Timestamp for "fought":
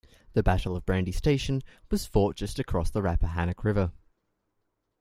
2.07-2.35